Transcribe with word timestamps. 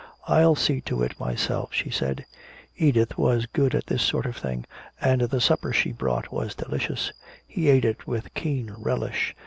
"I'll 0.27 0.55
see 0.55 0.81
to 0.81 1.03
it 1.03 1.19
myself," 1.19 1.75
she 1.75 1.91
said. 1.91 2.25
Edith 2.75 3.19
was 3.19 3.45
good 3.45 3.75
at 3.75 3.85
this 3.85 4.01
sort 4.01 4.25
of 4.25 4.35
thing, 4.35 4.65
and 4.99 5.21
the 5.21 5.39
supper 5.39 5.71
she 5.71 5.91
brought 5.91 6.31
was 6.31 6.55
delicious. 6.55 7.11
He 7.47 7.69
ate 7.69 7.85
it 7.85 8.07
with 8.07 8.33
keen 8.33 8.73
relish. 8.79 9.35